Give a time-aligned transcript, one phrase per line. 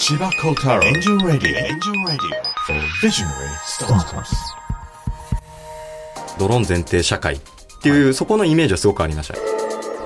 [0.00, 4.34] 千葉幸太郎エンジェルラディオエンジェルラディオ Visionary Startups.
[6.38, 7.40] ドローン前提社会っ
[7.82, 9.34] ていう、そこのイメージはすごくありました。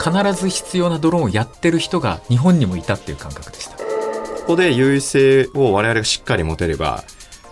[0.03, 3.77] 必ず必要なドローンをやってる人が日本にもいたっていう感覚でした。
[3.77, 3.85] こ
[4.49, 7.05] こで優位性を我々がしっかり持てれば、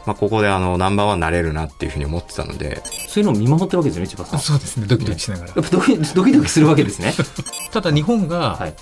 [0.05, 4.41] まあ、ここであのナンバーワンになれるなっていうふうに思ってたので、そういうのを見守ってるわけですよね、千葉さん。
[4.41, 4.87] そうですね。
[4.89, 5.53] ドキドキしながら。
[5.55, 7.15] やっぱドキドキドキするわけですね。
[7.71, 8.75] ただ日本がはい。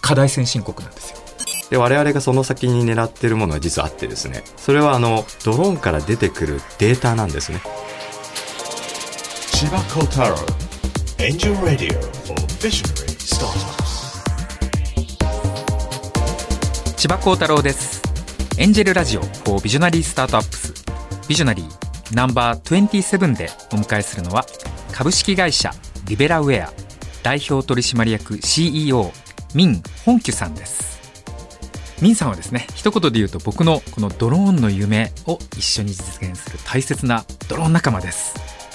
[0.00, 1.23] 課題先進国なんですよ
[1.70, 7.60] で我々がその先に狙ってるものは実はあってですね、それはあのドローンから出てくるデータなんですね。
[9.52, 10.36] 千葉幸太郎
[11.18, 13.84] エンジェルラディオ for Visionary Startups.
[16.96, 18.04] 千葉幸太郎です。
[18.56, 20.72] エンジェルラジオ for ビジョナリースタートアップス
[21.28, 24.46] ビジョナリーナンバー27でお迎えするのは
[24.92, 25.72] 株式会社
[26.06, 26.72] リベラウェア
[27.24, 29.10] 代表取締役 CEO
[29.56, 30.93] ミン・ホンキュさんです
[32.00, 38.34] ミンさんはですね一言で言うと僕のこのドローンの夢を一緒に実現する大切なドローン仲間です。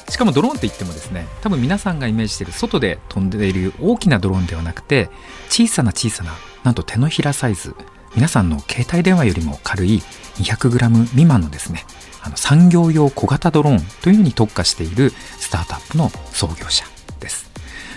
[0.09, 5.09] しかもドローンって言ってもですね多分皆さんがイメージしている外で飛んでいる大きなドローンではなくて
[5.49, 7.75] 小さな小さななんと手のひらサイズ。
[8.15, 10.01] 皆さんの携帯電話よりも軽い
[10.37, 11.85] 200g 未満のですね
[12.23, 16.85] あの産業用小型ドローンというのに特化しているスタートアップの創業者
[17.19, 17.51] です。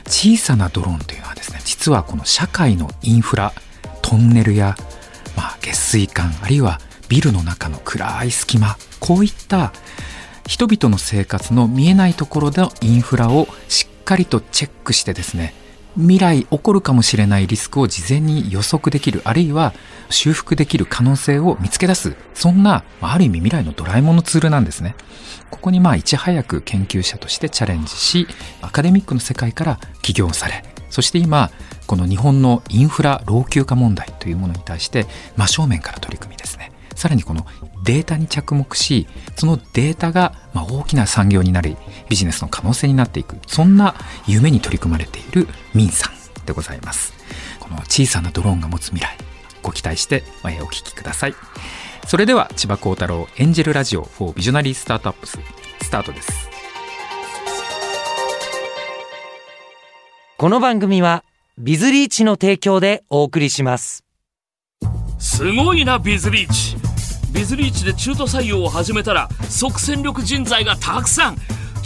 [0.07, 3.55] 小さなドローンというのはですね実はこの社会のインフラ
[4.03, 4.77] トンネルや、
[5.37, 9.73] まあ、下水管あるいはビルの中の暗い隙間こういった
[10.47, 15.55] 人々の生活の見えないところでのインフラをしっかりとチェックしてですね
[15.95, 19.75] 未来起こるかもしれないリスクを事前に予測できるあるいは
[20.09, 24.97] 修復できる可能性を見つけ出すそんなある意味未来のドラえもんのツールなんですね。
[25.51, 28.27] ここにまあいち早く研究者としてチャレンジし
[28.63, 31.51] アカデミックの世界から起業されそして今
[31.87, 36.73] この日本のインフラ老朽化問題というものに対して真正面から取り組みですね。
[36.95, 37.47] さらにこの
[37.85, 41.77] データに着目しそのデータがま大きな産業になり
[42.09, 43.95] ビジネスの可能性になっていくそんな
[44.27, 47.13] 夢に取り組まれているミンさんでございます。
[47.61, 49.17] この小さなドローンが持つ未来
[49.63, 51.35] ご期待してお聞きください。
[52.07, 55.39] それでは千葉幸太郎エンジェルラジオ for ビジョナリースタートアップス
[55.83, 56.51] スタートです。
[60.37, 61.25] この番組は
[61.59, 64.05] ビズリーチの提供でお送りします。
[65.19, 66.77] すごいなビズリーチ。
[67.31, 71.37] ビズリーチで中途採用を始めたら即戦力人材がたくさん。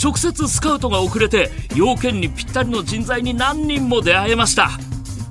[0.00, 4.70] 直接スカウトが遅れて要件にぴったりの人材に何人も出会えました。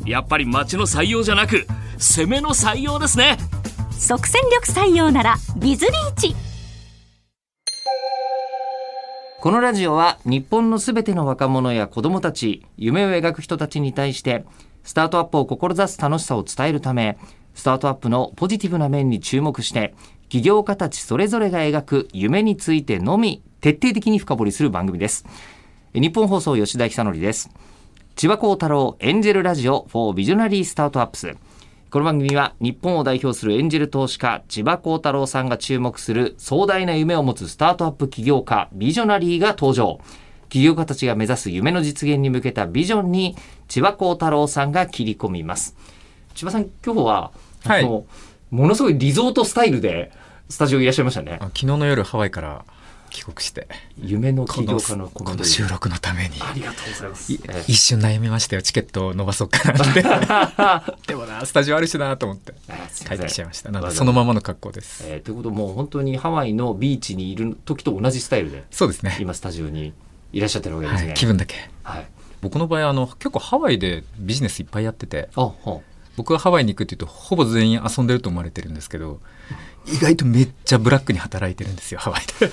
[0.05, 1.65] やっぱり町の採用じゃなく
[1.97, 3.37] 攻めの採用ですね。
[3.97, 6.35] 即戦力採用ならビズリーチ
[9.45, 14.43] このラジオは日本のすべての若者や子供たち、夢を描く人たちに対して、
[14.83, 17.19] スタートアップを志す楽しさを伝えるため、
[17.53, 19.93] スタートアップのポジティブな面に注目して、
[20.29, 25.27] 起業家たちそれぞれが描く夢についてのみ、徹底的に深掘りする番組です。
[25.93, 27.51] 日本放送吉田久典です。
[28.15, 31.35] 千葉幸太郎エンジェルラジオ4ビジョナリースタートアップス。
[31.95, 40.01] この番組は日本を代表するエンジェル投資家千葉幸太郎さんが注目する壮大な夢を持つスタートアップ起業家ビジョナリーが登場。
[40.49, 43.37] 起業家たちが目指す夢の実現に向けたビジョンに
[43.69, 45.77] 千葉幸太郎さんが切り込みます。
[46.33, 47.31] 千葉さん今日は、
[47.63, 47.85] はい。
[47.85, 48.03] あの
[48.51, 50.11] ものすごいリゾートスタイルで
[50.49, 51.37] スタジオにいらっしゃいましたね。
[51.39, 52.65] 昨日の夜ハワイから
[53.15, 56.35] 帰国して夢のこの起業家のコこの収録のために。
[56.41, 60.03] ありがとうございます、いええ一瞬悩みましたよチケットを伸ばそうかなって。
[61.07, 62.53] でもなスタジオあるしなと思って
[63.07, 63.71] 帰ってきちゃいました。
[63.71, 65.03] なのでそのままの格好です。
[65.05, 69.17] えーということもう本当にハワイのビーチにいる時と同じスタイルでそうですね。
[69.21, 69.93] 今スタジオに
[70.33, 71.07] いらっしゃってるわけですね。
[71.07, 71.69] はい、気分だけ。
[71.83, 72.07] はい。
[72.41, 75.81] 僕の場合あの結構ハワイでビジネスいっぱいやっててあ、は
[76.15, 79.19] 僕がハワイに行くっていうとほぼ全員遊んでると思われてるんですけど
[79.85, 82.51] 意外とめっちゃブラックに働いてるんですよハワイで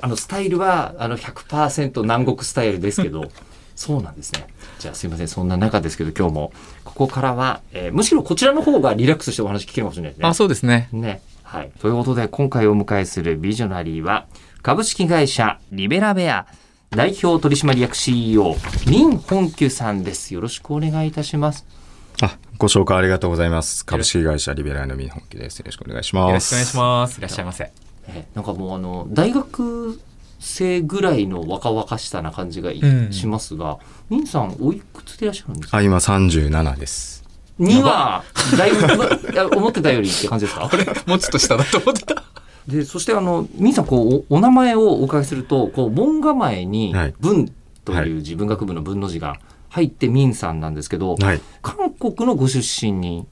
[0.00, 3.30] あのスタイルはあの100%南国スタイルですけど、
[3.76, 4.46] そうなんですね。
[4.78, 6.52] じゃあすいませんそんな中ですけど今日も
[6.84, 10.28] ここからは、えーむしろこちらの方がリラックスしてお話聞けるかもしれないですね。
[10.28, 11.20] あそうですねね。
[11.42, 11.72] はい。
[11.80, 14.26] ということで、今回お迎えするビジョナリーは、
[14.62, 16.46] 株式会社リベラベア
[16.90, 18.54] 代表取締役 CEO、
[18.84, 20.32] 林本久さんです。
[20.32, 21.66] よろしくお願いいたします。
[22.22, 23.84] あ、ご紹介ありがとうございます。
[23.84, 25.58] 株式会社リベラルのミ本気です。
[25.58, 26.28] よろしくお願いします。
[26.28, 27.89] よろしくお願いしますいらっしゃいませえー
[28.34, 29.98] なんかもうあの、大学
[30.38, 32.70] 生ぐらいの若々しさな感じが
[33.12, 33.78] しますが、
[34.08, 35.76] 林さんおいくつでいらっしゃるんですか？
[35.78, 37.24] あ、今37です。
[37.58, 38.24] には、
[38.56, 40.70] だいぶ、いや思ってたよりって感じですか？
[41.06, 42.22] もうちょっと下だと思ってた
[42.66, 47.52] で、そしてあの、みんさん、こう、おお名前をお伺いすると、こう、門構えにはい、文
[47.84, 49.36] とはいいう自文学部の文の字が
[49.70, 51.40] 入ってミンさんなんですけど、はい。
[51.62, 53.26] 韓国のご出身に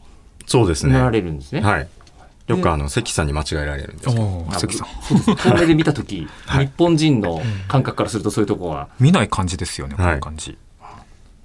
[0.46, 0.92] そうですね。
[0.94, 1.60] なられるんですね。
[1.60, 1.88] はい。
[2.48, 4.46] よくあの、関さんに間違えられるんですけど。
[4.50, 4.88] 関さん。
[5.36, 10.56] 遠目で見た時、日本人の感覚からするとそういうとこは、見ない感じですよね、こはいの感じ。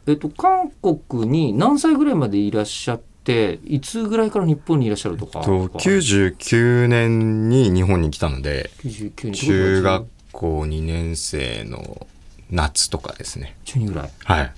[0.07, 5.41] えっと、韓国に何歳ぐらいまでいらっしゃっていつぐらいから日本にいらっしゃるとか？
[5.41, 12.07] と99年に日本に来たので、99年中学校2年生の
[12.51, 13.55] 夏とかですね。
[13.65, 14.53] 中2ぐらいはい。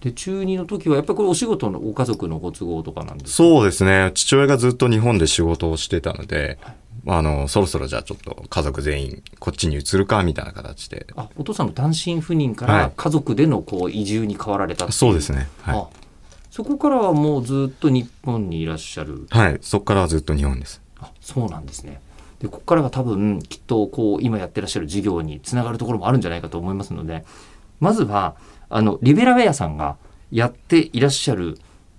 [0.00, 3.36] で中2の時はやっぱりこれお仕事のご家族のご都合とかなんですか？
[3.36, 4.12] そうですね。
[4.14, 6.58] 父親がずっと日本で仕事をしてたので、
[7.06, 11.06] あの、そろそろじゃあちょっと家族全員こっちに移るかみたいな形で。
[11.16, 15.48] あお父さんの単身赴任かはいら家族でのこう移住に変わられたっていそうですね。
[15.62, 16.00] はあ
[16.50, 19.38] そこからはもうずっと日本にいらっしゃるい。
[19.38, 19.58] はい。
[19.60, 20.80] そこからはずっと日本です。
[20.98, 22.00] あそうなんですね
[22.40, 27.24] でここからが多分きっとこう今やってらっしゃる事業につながるところもあるんじゃないかと思いますので
[27.80, 28.36] まずは
[28.68, 29.96] あのリベラウェアさんが
[30.30, 31.58] やっていらっしゃる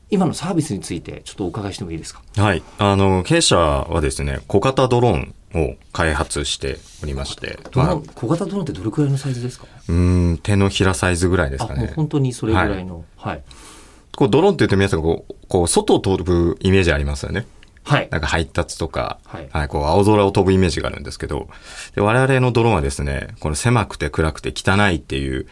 [0.10, 2.22] 今のサービスについてちょっとお伺いしてもいいですか？
[2.38, 2.64] はい。
[2.80, 9.68] あの、弊社はですね、小型ドローンを開発しておりまして、まあ小型ドローンってどれくらいのサイズですか？
[9.88, 11.94] うーん、手のひらサイズぐらいですあもうかね。
[11.96, 13.44] 本当にそれぐらいのはい
[14.18, 17.46] こうドローンって言うと皆さんこう、こう、外を飛ぶイメージありますよね。
[17.84, 18.08] はい。
[18.12, 19.68] なんか配達とか、はい。
[19.68, 21.50] こう、青空を飛ぶイメージがあるんですけど、
[21.96, 25.48] で我々のドローンはですね、この狭くて暗くて汚いっていう、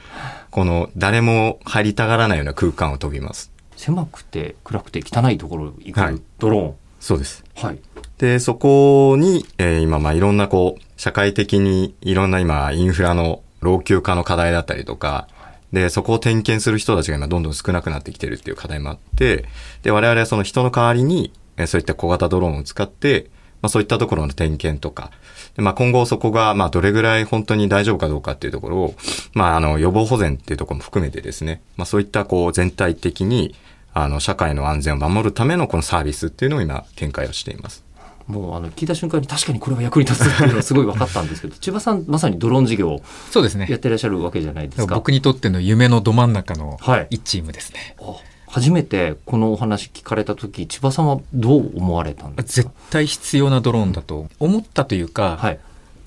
[0.52, 3.52] この誰も入りたがらないような空間を飛びます。
[3.76, 6.22] 狭くて暗くて汚いところ行く、はい。
[6.38, 7.44] ドロそうです。
[7.56, 7.80] ーンはい。
[8.18, 15.28] で、そこに、えー今、まあ、いろんなこう、社会的にいろんな今、インフラの老朽化の課題だったりとか、
[15.72, 19.46] で、そこを点検する人たちが今どんどん少なくなってきてるっていう課題もあって、
[19.84, 23.28] で、我々はその人の代わりに、えーそういった小型ドローンを使って、
[23.62, 25.12] まあそういったところの点検とか、
[25.56, 28.96] でまあ今後そこが、まあどれぐらい本当に大丈夫かどうかっていうところを、
[29.34, 33.54] まああの予防保全っていうところも含めてですね、まあそういったこう全体的に、
[33.94, 37.84] あの社会の安全を守るためのこのサービスっていうのを今展開をしています。
[38.28, 43.02] もうあの聞いた瞬間に確かにこれは役に立つっていうのはすごい分かったんですけど 千葉さんまさにドローン事業を
[43.32, 43.78] そうですねや。
[43.78, 44.94] ってらっしゃるわけじゃないですか。
[44.96, 47.96] 僕にとっての夢のど真ん中のはい一チームですね。
[48.00, 48.04] あ
[48.50, 55.60] 初めてこのお話聞かれた時千葉さんはどう思われたんです絶か対必要なドローンだと思ったというか、はい。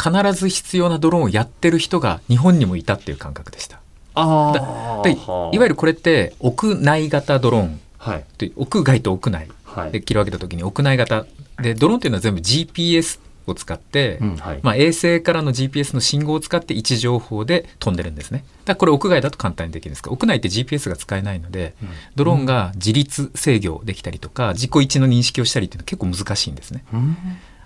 [0.03, 3.81] 必ず必要なドローンをやってる人が日本にもいたっていう感覚でした。
[4.15, 7.81] あでいわゆるこれって屋内型ドローン。
[7.99, 8.25] はい。
[8.57, 9.49] 屋外と屋内。
[9.65, 9.93] はい。
[9.93, 11.25] で切り分けた時に屋内型。
[11.61, 18.45] でドローンっていうのは全部 GPS を使って、うんはいまあ、衛星からの GPS の信号を使って位置情報で飛んでるんですね。
[18.65, 21.75] だからこれ屋外だと簡単にできるんですが屋内って GPS が使えないので、
[22.15, 26.85] ドローンが自立制御できたりとか自己位置の認識をしたりっていうのは結構難しいんですね。
[26.93, 27.17] うん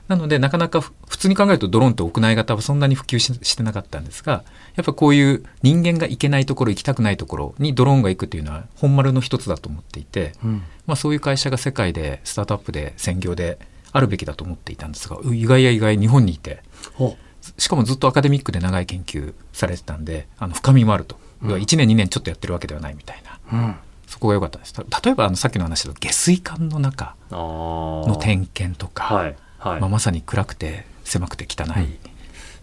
[0.09, 4.45] なのでなかなかふ普通に考えるとドローンって屋内型はそんなに普及ししてなかったんですが
[4.77, 13.59] やっぱこういう人間が行けないところ行きたくないところにドローンが行くっていうのは本丸の一つだと思っていて、うんまあ、そういう会社が世界でスタートアップで専業で
[13.97, 16.63] あるべきだと思っていたんですがう意外や意外日本にいて
[16.95, 17.17] ほ
[17.59, 21.51] しかもずっとアカデミックで長い研究されてたんであの深みもあると、うん。
[21.53, 23.59] 1年2年ちょっとやってるわけではないみたいな。
[23.59, 23.77] ううん。
[24.07, 24.73] そこが良かったです。
[24.73, 31.99] た例えばあのさっきの話だと下水管の中の点検とか、はいはい、まあ、まさに暗くて狭くて汚い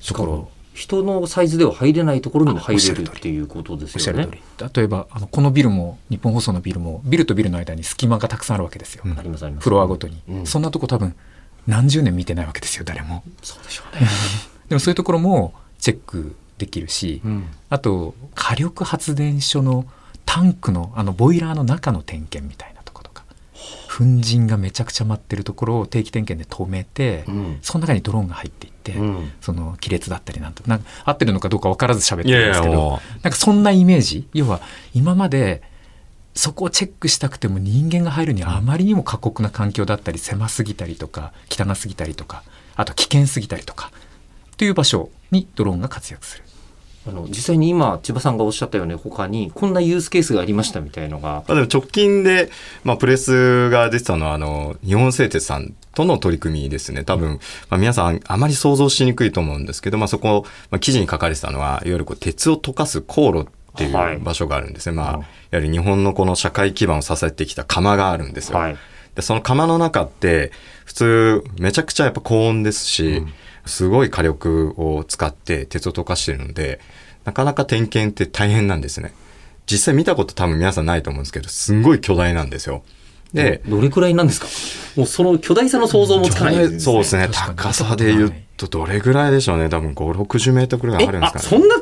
[0.05, 4.27] ところ、人のサイズでは入れないところにも入れるっていうことですよね。
[4.73, 9.03] 例えばあのこのビルも日本放送のビルもビルとビルの間に隙間がたくさんあるわけですよ、
[9.59, 10.45] フロアごとに、うん。
[10.47, 11.15] そんなとこ多分
[11.67, 13.23] 何十年見てないわけですよ誰も。
[13.43, 14.07] そうでしょうね、
[14.69, 17.45] でもそういうところもチェックできるし、うん。
[17.69, 19.85] あと火力発電所の
[20.25, 22.72] タンクのあのボイラーの中の点検みたい
[23.87, 27.59] 粉塵がめちゃくちゃ舞ってるところを定期点検で止めて、うん。
[27.61, 29.31] その中にドローンが入っていって、うん。
[29.41, 34.61] その亀裂だったりなんとなんか合ってるのかどうか分からず喋ってるんですけどなんかそんなイメージ要は
[34.93, 35.61] 今まで
[36.35, 42.43] そこをチェックしたくても人間が入るにはあまりにも過酷な環境だったり狭すぎたりとか汚すぎたりとか
[42.75, 43.91] あと危険すぎたりとか
[44.57, 46.43] という場所にドローンが活躍する。
[47.05, 52.49] あの実際に今千葉さんがおっしゃったように他にこんなユースケースがありましたみたいのがまあ、でも直近で、
[52.83, 57.03] まあ、プレスが出てたのは、あの、日本製鉄さんとの取り組みですね。
[57.03, 64.95] 多分、まあ、皆さんあまり想像しにくいと思うんですけど、まあ、そこ、まあ、記事に書かれてたのは、いわゆるこう鉄を溶かす航路っていはいう場所があるんですね。
[64.95, 68.57] まあ、うんいわゆる日本のこの社会基盤を支えてきた釜があるんですよ。
[68.57, 68.77] はい
[69.15, 70.51] で、その釜の中って、
[70.85, 73.23] 普通、めちゃくちゃやっぱ高温ですし、
[73.65, 76.79] すごい火力を使って鉄を溶かしてるので、
[77.25, 79.13] なかなか点検って大変なんですね。
[79.65, 82.83] 実際見たこと多分皆さんないと思うんですけど、すんごい巨大なんですよ。
[83.33, 84.47] で、どれくらいなんですか？
[84.95, 87.29] もうその巨大さの想像もつかないですそうですね。
[87.31, 89.69] 高さで言うとどれぐらいでしょうね。
[89.69, 91.45] 多分5、60メートルぐらいあるんですかね。
[91.45, 91.75] えあそんな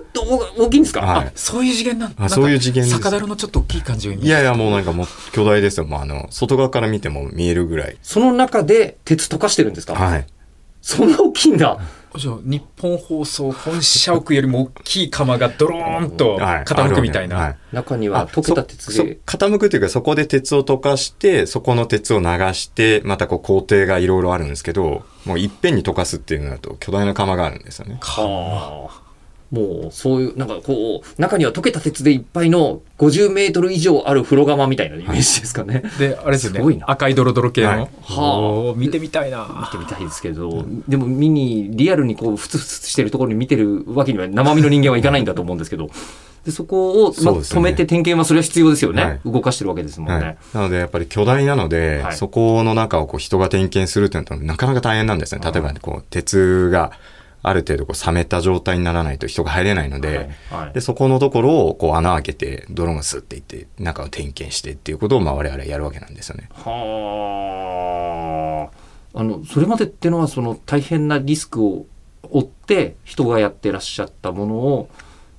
[0.58, 5.86] お大きいんですか、はいあそういう次元なんあそういう次元です酒樽のちょっと大きい感じいやいや、もうなんかもう巨大ですよ。
[5.86, 7.98] もうあの、外側から見ても見えるぐらい。
[8.02, 10.26] その中で鉄溶かしてるんですか、はい。
[10.82, 11.80] そんな大きいんだ。
[12.18, 19.22] じゃあ日本放送本社屋よりも大きい釜がドローンとはい傾くみたいな、はい中には溶けた鉄そで。
[19.26, 27.98] そ傾くというか、そこで鉄を溶かして、そこの鉄を流して、またこう工程がいろいろあるんですけど、もういっぺんに溶かすっていうのだと巨大な釜があるんですよね。
[28.02, 29.11] はあ。
[29.52, 35.84] もう、そういう、なんかこう、中には溶けた鉄でいっぱいの50メートル以上ある風呂釜みたいなイメージですかね。
[36.00, 45.90] であれですよすごいなね赤いドロドロ系の、はいはおー見てみたいな見てみたいですけど、でも見に、リアルにこう、ふつふつしてるところに見てるわけには生身の人間はいかないんだと思うんですけど、
[46.46, 49.04] でそこを、まそうですよね止めて点検はそれは必要ですよね。
[49.04, 50.26] はい動かしてるわけですもんね。
[50.26, 50.38] はい。
[50.54, 55.42] なので、やっぱり巨大なので、はいそこの中をこう人が点検するっていうのはなかなか大変なんですね。
[55.44, 56.92] 例えば、こう、鉄が
[57.44, 66.50] ある程度こう冷めた状態にならないと人が入れないので、はいはいで、そこのところをこう穴開けて、ドローンがスッていって、中を点検してっていうことを、まあ我々はやるわけなんですよね。
[66.54, 68.70] は
[69.14, 69.20] あ。
[69.20, 71.86] あの、それまでってのは、その大変なリスクを
[72.30, 74.90] 負って人がやってらっしゃったものを、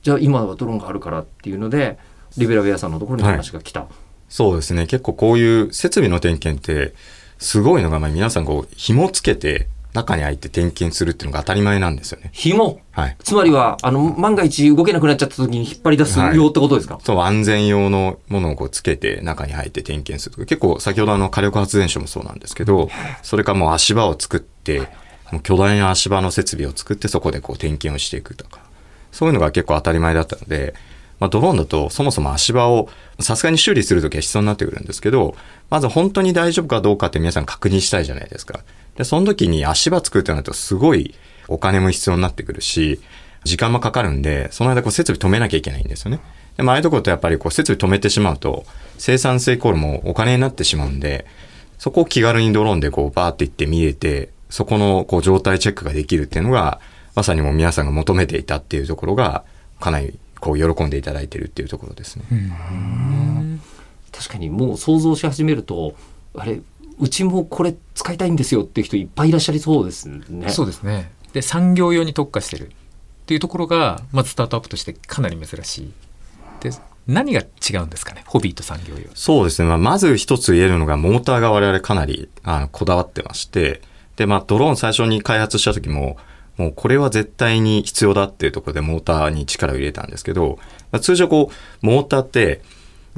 [0.02, 1.98] じゃあ今はドローンがあるからっていうので、
[2.36, 3.86] リベラウェアさんのところに話が来た。
[4.28, 4.86] そうですね。
[4.86, 6.94] 結構こういう設備の点検って、
[7.38, 12.30] すごいのが、まあ皆さんこう、紐つけて、中に入って点検するっていうのが当たり前なんですよね。
[12.32, 12.80] 紐？
[12.92, 13.16] はい。
[13.22, 20.46] つまりは、あの、万が一動けなくなっちゃった時に引っ張り出すはいよってことですか、そう、安全用のものをこうつけて中に入って点検するとか。
[20.46, 22.88] 結構先ほどあの火力発電所もそうなんですけど、
[23.22, 24.80] それからもう足場を作って、
[25.30, 28.60] もう巨大な足場の設備を作ってそこでこう点検をしていくとか。
[29.12, 30.74] そういうのが結構当たり前だったので、
[31.20, 32.88] まあドローンだとそもそも足場を
[33.20, 35.34] さすがに修理するときは必要になってくるんですけど、
[35.68, 38.60] まず本当に大丈夫かどうかって皆さん確認したいじゃないですか。
[38.96, 41.14] で、その時に足場作るってなるとすごい
[41.48, 43.00] お金も必要になってくるし、
[43.44, 46.20] 時間もかかるんで、その間こう設備止めなきゃいけないんですよね。
[46.56, 48.64] でもああいうところってやっぱりこう設備止めてしまうと、
[48.98, 51.26] 生産性イコールもお金になってしまうんで、
[51.78, 56.80] そこを気軽にドローンでこうバーって行って見れて、そこのこう状態チェックができるっていうのが、
[57.14, 59.44] まさにもう皆さんが求めていたっていうところが、
[59.80, 62.24] かなりこう喜んでいただいてるっていうところですね。
[64.12, 65.94] 確かにもう想像し始めると、
[66.36, 66.60] あれ、
[66.98, 70.48] うちもこれ使いたいんですよっていう人いっぱいいらっしゃりそうですね。
[70.50, 71.12] そうですね。
[71.32, 72.70] で産業用に特化してるっ
[73.26, 75.92] ていうところがまずスタートアップとしてかなり珍しい。
[76.60, 76.70] で
[77.06, 78.22] 何が違うんですかね？
[78.26, 79.10] ホビーと産業用。
[79.14, 79.68] そうですね。
[79.68, 83.82] まあ、まず一つ言えるのが、モーターが我々かなり、あの、こだわってまして、
[84.14, 86.16] で、まあ、ドローン最初に開発した時も、
[86.58, 90.60] もうこれは絶対に必要だっていうところでモーターに力を入れたんですけど、
[90.92, 92.62] まあ通常こう、モーターって、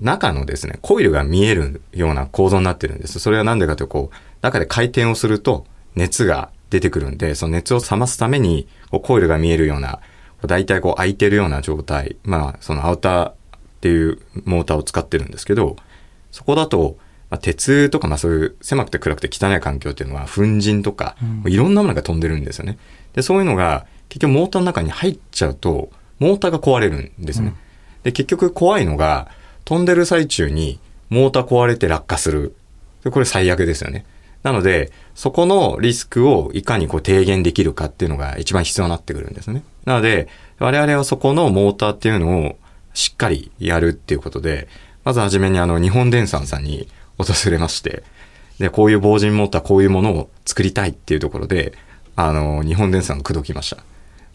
[0.01, 3.19] 中のですね、コイルが見えるような構造になってるんです。
[3.19, 10.01] それはなんでかというと、こう、中で回転をすると熱が出てくるんで、その熱を冷ますために、こうコイルが見えるような、
[10.47, 13.35] 大体こう開いてるような状態、まあ、そのアウターっ
[13.81, 15.77] ていうモーターを使ってるんですけど、
[16.33, 16.97] そこだと、
[17.31, 22.79] まあ、鉄とか、まあそういう狭くて暗くて汚い環境っていうのは、粉塵とか、いろんなものが飛んでるんですよね。
[23.15, 27.55] で、そういうのが、結局モーターの中に入っちゃうと、モーターが壊れるんですね。
[28.03, 29.29] で、結局怖いのが、
[29.65, 30.79] 飛んでる最中に、
[31.11, 32.55] モーター壊れて落下する。
[33.11, 34.05] これ最悪ですよね。
[34.43, 39.63] なので、そこのリスクをいかにこう低減できるかっていうのが一番必要になってくるんですね。
[39.85, 40.29] なので、
[40.59, 42.59] 我々はそこのモーターっていうのを
[42.93, 44.69] しっかりやるっていうことで、
[45.03, 48.03] まずはじめにあの、日本電産さんに訪れまして、
[48.59, 51.73] で、こういう防塵モーター、こういうものを作りたいっていうところで、
[52.15, 53.79] あの、日本電産を口説きました。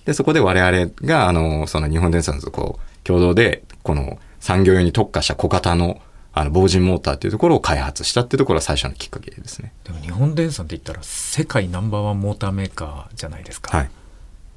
[0.06, 6.02] で、そこで我々が、あの、その日本電産とこう、共同で、この産業用に特化した小型の、
[6.34, 9.74] あの、防塵モーターっていうところを開発したっていうところが最初のきっかけですね。
[9.84, 13.90] でも日本電産って言ったら世界ナンバーワンモーターメーカーじゃないですか、はい。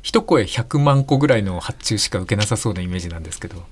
[0.02, 3.62] 一声100万個ぐらいの発注しか受けなさそうなイメージなんですけど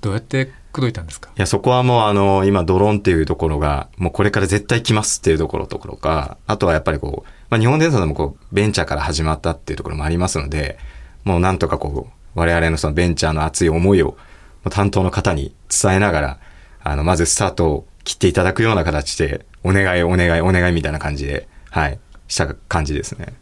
[0.00, 1.30] どうやって口説いたんですか？
[1.30, 10.78] いや、そこはもうあの、今ドローンっていうところが、もうこれから絶対来ますっていうところところか、あとはやっぱりこう、まあ日本電産でもこう、ベンチャーから始まったっていうところもありますので、
[11.24, 14.16] もうなんとかこう、我々のそのベンチャーの熱い思いを、
[14.68, 16.38] 担当の方に伝えながら、
[16.82, 21.98] あの、まずスタートを切っていただくような形で、お願いお願いお願いみたいな感じで、はい、
[22.28, 23.34] した感じですね。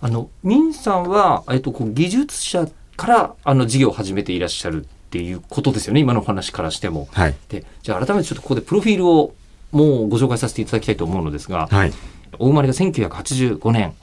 [0.00, 7.08] あの、ミンさんは、えっと、こう技術者から、あの、事業を始めていらっしゃるっていうことですよね、今のお話からしても。
[7.12, 7.34] はい。
[7.48, 9.34] で、じゃあ改めてちょっとここでプロフィールを
[9.72, 11.92] もうご紹介させていただきたいと思うのですが、はい。
[12.38, 13.94] お生まれが1985年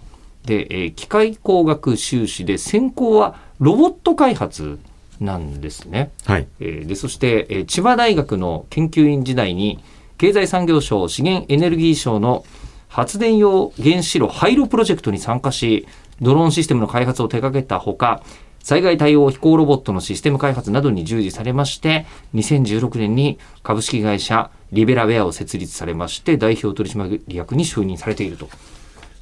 [0.46, 4.80] で、えー機械工学修士で専攻はロボット開発
[5.22, 6.12] なんですね。
[6.26, 6.48] はい。
[6.60, 9.82] えーでそして、えー千葉大学の研究員時代に
[10.18, 12.44] 経済産業省資源エネルギー省の
[12.90, 15.88] 発電用原子炉廃炉プロジェクトに参加し
[16.20, 18.22] ドローンシステムの開発を手掛けたほか
[18.64, 28.50] 災害対応飛行ロボットのシステム開発などに従事されまして、2016年に株式会社リベラウェアを設立されまして、代表取締役に就任されていると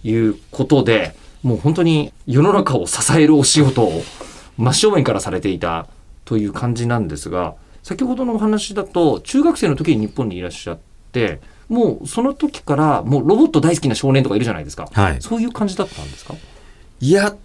[0.03, 4.03] いうことで、もう本当に世の中を支えるお仕事を
[4.59, 5.87] 真正面からされていた
[6.25, 10.79] という感じなんですが、先ほどのお話だと、中学生の時に日本にいらっしゃっ
[11.11, 11.39] て、
[11.69, 14.89] もうその時からもうロボット大好きな少年とかいるじゃないですか。
[14.91, 16.35] はいそういう感じだったんですか？
[16.99, 17.35] いや、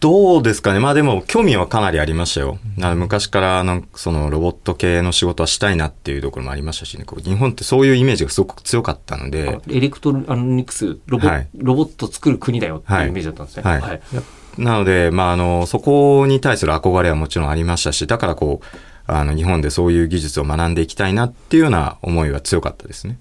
[0.00, 0.80] どうですかね。
[0.80, 2.58] まあでも、興味はかなりありましたよ。
[2.80, 7.04] あの昔から、なんかそのロボット系の仕事はしたいなっていうところもありましたしね。
[7.04, 13.62] こう日本ってそういうイメージがすごく強かったので、エレクトロニクスロボ,、はいロボット作る国だよっていうイメージだったんですね。
[13.62, 14.00] はい
[14.58, 18.66] なので、まあ、あの、そこに対する憧れはもちろんありましたし、だからこう、
[19.06, 23.18] あの、日本でそういう技術を学んでいきたいなっていうような思いは強かったですね。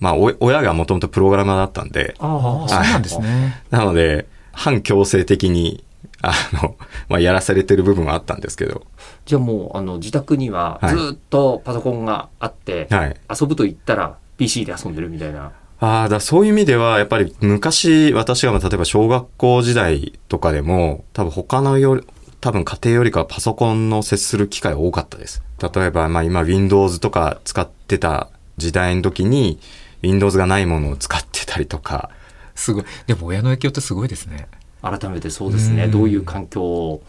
[0.00, 3.62] まあ、お親がもともとプログラマーだったんで、ああそうなんですね。
[3.70, 5.84] なので、反強制的に、
[6.22, 6.76] あの、
[7.08, 8.82] まあ、やらされてる部分はあったんですけど、
[9.24, 13.16] じゃあもうあの自宅にははいずっとパソコンがあって、はい。
[13.40, 15.52] 遊ぶと言ったら PC で遊んでるみたいな。
[15.78, 22.06] ああ、だそういう意味では、やっぱり昔、私がまあ例えば小学校時代とかでも、多分他のより、
[22.40, 25.42] 多分家庭よりかはパソコンの接する機会多かったです。
[25.60, 29.58] 例えば、まあ今 Windows とか使ってた時代の時に、
[30.02, 32.10] Windows がないものを使ってたりとか、
[32.54, 32.84] すごい。
[33.06, 34.48] でも親の影響ってすごいですね。
[34.82, 37.00] 改めてそうですね、うんどういう環境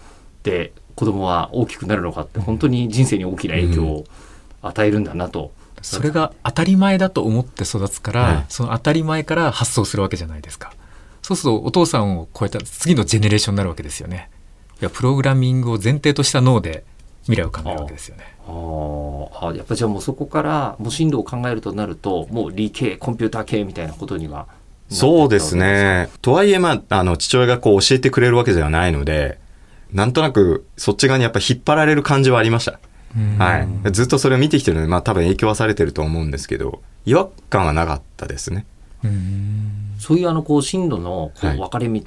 [0.44, 4.06] で子供は大きくなるのかって本当に人生に大きな影響を
[4.62, 5.52] 与えるんだなと。
[5.82, 10.74] それが当たり前だと思って育つから、はいその当たり前から発想するわけじゃないですか。
[11.22, 14.30] そうするとお父さんを超えた次のジェネレーションになるわけですよね。
[14.82, 16.84] いやプログラミングを前提とした脳で
[17.24, 18.36] 未来を考えるわけですよね。
[18.48, 24.48] あーあやっぱじゃあもうそこからもう進路を考えるとなるともう理系コンピューター系みたいなことには
[24.90, 26.10] そうですね。
[26.22, 29.38] とはいえ、まあ、あの、父親がこう教えてくれるわけではないので、
[29.92, 32.80] なんとなくそっち側にやっぱ引っ張られる感じはありました。
[33.38, 33.92] はい。
[33.92, 38.66] ずっとそれを見てきてるので、まあ多分影響はされてると思うんですけど、違和感はなかったですね。
[40.00, 42.02] そういうあのこう進路のこうはい分かれ道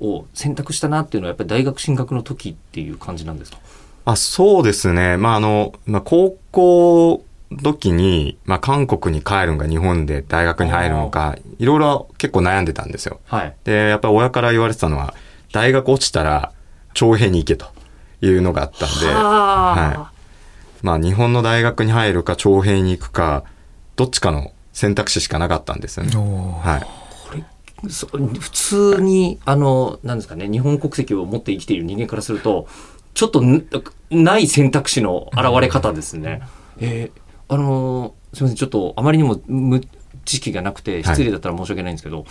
[0.00, 3.58] を選択したなっていうのはやっぱり大学進学の時っていう感じなんですか？
[4.04, 5.16] あ、そうですね。
[5.16, 7.24] まあ、あの、まあ、高校
[7.62, 13.20] 時に、まあ、韓国に帰るのか日本で大学に入るのか、いろいろ結構悩んでたんですよ。
[13.26, 13.56] はい。
[13.64, 15.14] で、やっぱり親から言われてたのは、
[15.52, 16.52] 大学落ちたら、
[16.92, 17.66] 徴兵に行けと
[18.20, 20.10] いうのがあったんで、は
[20.84, 23.44] まあ、日本の大学に入るか、徴兵に行くか、
[23.96, 26.12] どっちかの選択肢しかなかったんですよね。
[26.14, 27.90] はい。
[27.90, 32.66] そ普通にあのなんですかね日本国籍を持って生きている人間からすると
[33.12, 33.66] ちょっとん
[34.10, 36.42] ない選択肢の現れ方ですね。
[36.78, 39.80] えーあのすみませんちょっとあまりにも無
[40.24, 42.24] 知識がなくて失礼だったら申し訳ないんですけど、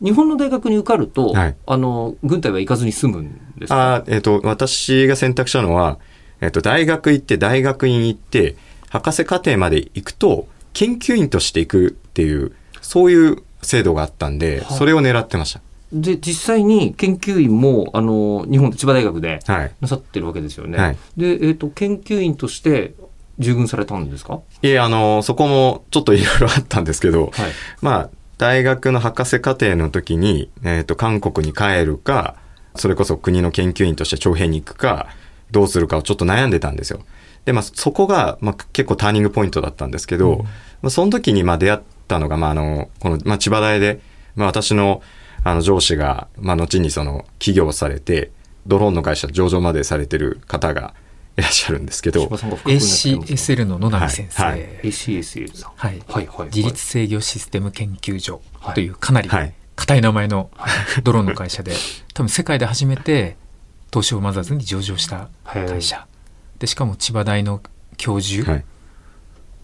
[0.00, 3.96] 日本の大学に受かると、はいあの軍隊は行かずに済むんですか？
[3.96, 5.98] あーえっ、と、私が選択したのは、
[6.40, 8.56] えっ、と、大学行って、大学院行って、
[8.88, 15.58] 博士課程まで行くと、研究員として行くっていう、そういう制度があったんで、それを狙ってまし
[15.92, 19.40] で実際に研究員もあの日本千葉大学で。
[19.80, 20.78] なさってるわけですよね。
[20.78, 20.96] はい。
[21.16, 22.94] で、えー、と研究員として
[23.40, 24.40] 従軍されたんですか？
[24.62, 27.32] いえ、あの、そこもちょっといろいろあったんですけど、はい。
[27.82, 32.36] まあ、大学の博士課程の時に、えっ、と、韓国に帰るか、
[32.76, 35.08] それこそ国の研究員として徴兵に行くか、
[35.52, 37.00] どうするかをちょっと悩んでたんですよ。
[37.44, 40.44] で、まあ、そこが、まあ、結構ターニングポイントだったんですけど、
[40.82, 44.00] まあ、その時に、まあ、出会ったのが、まあ、あの、この、まあ、千葉大で、
[44.36, 45.02] まあ、私の、
[45.42, 48.30] あの、上司が、まあ、後にその、起業されて、
[48.66, 50.94] ドローンの会社上場までされてる方が
[51.36, 54.60] いらっしゃるんですけど ACSL の野波先生、ははい。
[54.60, 55.72] い ACSL さん。
[55.76, 56.02] はい。
[56.06, 56.46] はいはい。
[56.54, 59.54] 自律制御システム研究所はいというかなりはい。
[59.76, 60.50] 硬い名前の
[61.02, 61.72] ドローンの会社で
[62.12, 63.36] 多分世界で初めて
[63.92, 66.06] 東証マザーズに上場した会社。
[66.58, 67.60] でしかも千葉大の
[67.96, 68.64] 教授はい。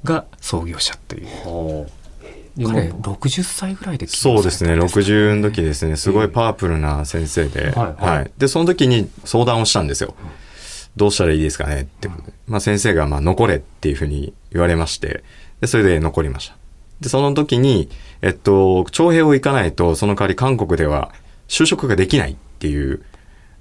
[0.04, 2.06] が創業者という、はあ。
[2.56, 8.30] で彼も60歳ぐらいでそうですね、されたんか60の時ですね、すごいパワフルな先生で、はいはい。
[8.38, 10.14] で、その時に相談をしたんですよ。
[10.96, 11.82] どうしたらいいですかね？
[11.82, 12.08] って。
[12.08, 12.32] ことで。
[12.46, 15.22] まあ先生が、まあ残れっていうふうに言われまして、
[15.60, 16.56] で、それで残りました。
[17.00, 17.90] で、その時に、
[18.22, 21.12] えっと、徴兵を行かないと、その代わり韓国では
[21.48, 23.04] 就職ができないっていう、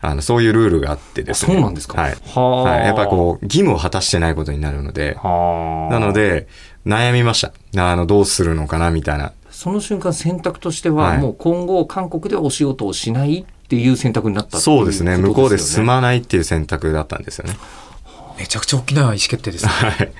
[0.10, 1.54] あの、そういうルールがあってですね。
[1.54, 2.12] あそうなんですかはい。
[2.12, 2.86] はあはい。
[2.86, 6.48] やっぱりこう、義務を果たしてないことになるので、はあなので、
[6.86, 7.54] 悩みました。
[7.92, 9.34] あの、どうするのかなみたいな。
[9.50, 15.18] その瞬間選択としては、はいもう今後韓国でお仕事をしないっていう選択になったっていうそうですね。
[15.18, 17.58] 向こうで住ままないっていう選択だったんですよね。
[18.38, 20.12] めちゃくちゃ大きな意思決定ですねはい。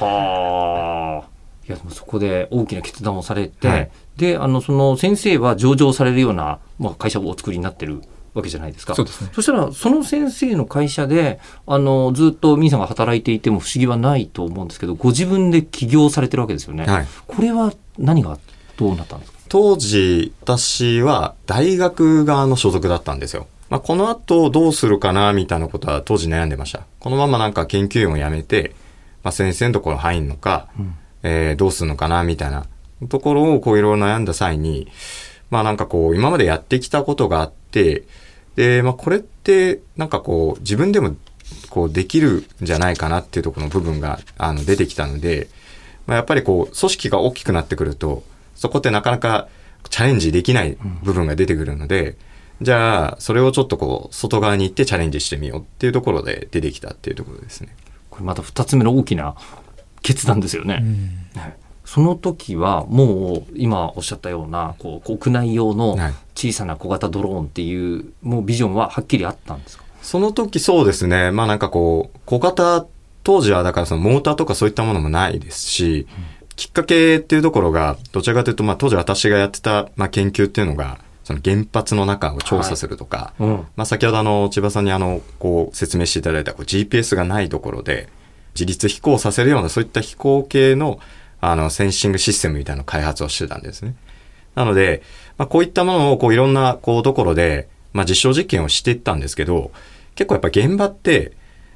[0.00, 1.28] はあ。
[1.68, 8.00] いや、でもそこで大きな決断をされて、はいで、あの、その先生は上場されるような、まあ、会社をお作りになってる
[8.34, 8.94] わけじゃないですか。
[8.94, 16.84] そうですねそしたら、その先生の会社で、あの、ずっとミーさんが働いていても不思議はないと思うんですけど、ご自分で起業されてるわけですよね。
[16.84, 17.06] はい。
[17.26, 18.38] これは何が
[18.76, 19.38] どうなったんですか？
[19.48, 23.46] 当時、私は大学側の所属だったんですよ。
[23.70, 26.82] まあ、この後どうするかな、みたいなことは当時悩んでました。
[26.98, 28.74] このままなんか研究員を辞めて、
[29.22, 30.68] まあ、先生のところ入んのか、
[31.22, 32.66] えーどうするのかな、みたいな
[33.08, 34.88] ところをこういろいろ悩んだ際に、
[35.50, 38.04] まあなんかこう、今までやってきたことがあって、
[38.56, 41.16] で、まあこれって、なんかこう、自分でも
[41.70, 45.48] こうできるんじゃないかなっていうところの部分が、あの、出てきたので、
[46.06, 48.22] まあやっぱりこう、組織が大きくなってくると、
[48.54, 49.48] そこってなかなか
[49.90, 52.16] チャレンジできない部分が出てくるので、
[52.62, 57.74] じゃあ、それをちょっとこう、外側に行ってチャレンジしてみようっていうところで出てきたっていうところですね。
[58.10, 59.34] これまた二つ目の大きな
[60.02, 60.80] 決断ですよね。
[61.34, 61.56] ね
[61.94, 66.14] その時はもう今おっしゃったようなこう国内用のはい。
[66.36, 69.84] 小さな小型ドローンっていうもうビジョンははっきりあったんですか？
[70.02, 71.30] その時そうですね。
[71.30, 72.84] まあなんかこう、小型、
[73.22, 76.08] 当時はだからそのモーターとかそういったものもないですし、
[76.56, 83.48] きっかけっていうところが、どちらかというと、まあ当時私がやってた、まあ、研究っていうのが、その原発の中を調査するとか、うん。
[83.76, 88.08] まあ先ほどあの、千葉さんにあの、こう説明していただいたこう GPS がないところで、
[88.56, 90.98] 自立飛行させるようなそういった飛行系の、
[91.50, 93.94] あの、センシングシステムみたいなの開発をしてたんですね。
[94.54, 95.02] なので、
[95.36, 99.70] まあ、こういったものをこういろんなこうところで、まあ、実証実験をしていったんですけど、
[100.14, 101.32] 結構やっぱ現場って、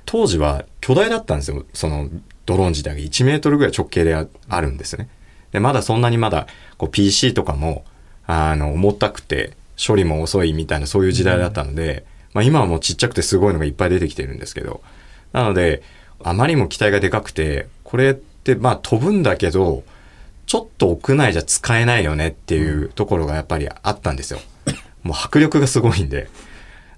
[0.07, 1.67] 当時は巨大だったんですよ。
[1.75, 2.09] その
[2.47, 5.09] ドローン自体が1メートルぐらい直径であるんですね。
[5.53, 6.47] で、まだそんなにまだ
[6.79, 7.85] こう PC とかも、
[8.27, 14.81] あの、重たくて処理も遅いみたいなそういう時代だったので、まあ今はもうちっちゃくてすごいのがいっぱい出てきてるんですけど、
[15.33, 15.83] なので、
[16.25, 18.15] あまりも期待がでかくて、これっ
[18.55, 19.83] てまあ飛ぶんだけど、
[20.47, 24.41] ちょっと屋内じゃ使えないよねっていうところがやっぱりあったんですよ。
[25.03, 26.29] もう迫力がすごいんで。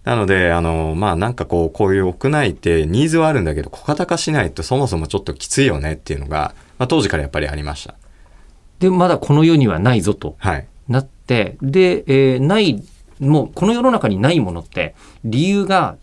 [0.05, 7.95] なので、あの、まあなんかこう、こういう屋内ってニーズはあるんだけど、小型化しないとそもそもちょっときついよねっていうのが、まあ当時からやっぱりありました。
[8.79, 10.67] でまだこの世にはないぞとはい。
[10.89, 12.83] なってで、えーない
[13.19, 15.97] もうこの世の中にないものって理由が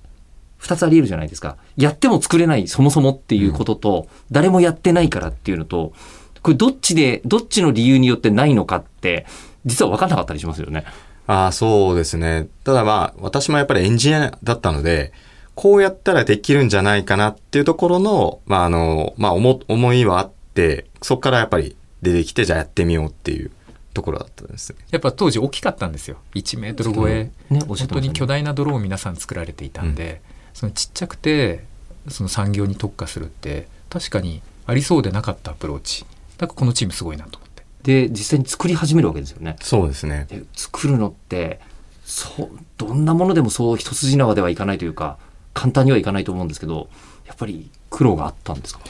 [0.61, 5.93] 2つあり得るじゃないですかやっても作れないそもそもっていうことと、誰もやってないからっていうのと
[6.41, 9.25] これどっちでどっちの理由によってないのかって
[9.65, 10.85] 実は分かんなかったりしますよね。
[11.27, 12.47] ああ、そうですね。
[12.63, 15.11] ただまあ、私もやっぱりエンジニアだったので、
[15.55, 23.51] こうやったらできるんじゃないかなっていうところの、まああの、まあ思思いはあって、そこからやっぱり出てきて、じゃあやってみようっていう
[23.93, 24.77] ところだったんですね。
[24.91, 30.21] やっぱ当時大きかったんですよ1メートル超え、ね本当に巨大なドローンを皆さん作られていたんで、
[30.57, 31.63] そのちっちゃくて
[32.07, 36.03] その産業に特化するって確かにありそうでなかったアプローチ
[36.39, 39.55] だからこのチームすごいなと思ってで実際に作り始めるわけですよね。
[39.61, 40.25] そうですね。
[40.27, 41.59] で作るのって
[42.03, 45.19] そうどんなものでもそう一筋縄ではいかないというか
[45.53, 46.89] 簡単にはいかないと思うんですけど
[47.27, 48.81] やっぱり苦労があったんですか？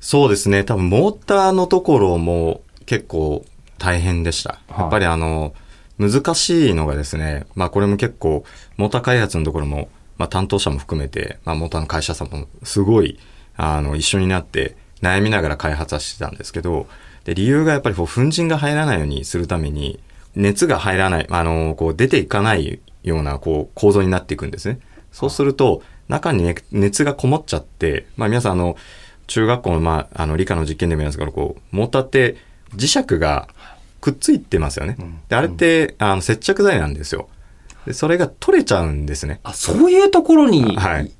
[0.00, 0.62] そうですね。
[0.62, 3.44] 多分モーターのところも結構
[3.78, 4.60] 大変でした。
[4.68, 5.52] はいやっぱりあの、
[5.98, 8.44] 難しいのがですね、まあこれも結構、
[8.78, 9.88] モーター開発のところも、
[10.20, 13.18] まあ担当者も含めて、まあモーターの会社さんもすごい、
[13.56, 16.86] あの、一緒になって悩みながら開発はしてたんですけど、
[17.24, 19.98] で、理由がやっぱりこう、粉塵が入らないようにするために、
[20.36, 24.78] 熱が入らない、あの、こう、出ていかないような、こう、構造になっていくんですね。
[25.10, 28.76] そうすると、中にね熱がこもっちゃって、まあ皆さんあの、
[29.26, 32.36] 中学校の、まあ、あの、理科の実験でも言いますけど、こう、モーターって
[32.76, 33.48] 磁石が
[34.02, 34.96] くっついてますよね。
[35.30, 37.30] で、あれって、あの、接着剤なんですよ。
[37.86, 39.40] で、それが取れちゃうんですね。
[39.42, 41.10] あそういうところにはい